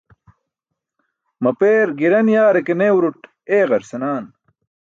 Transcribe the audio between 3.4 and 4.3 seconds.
eeeġar senaan.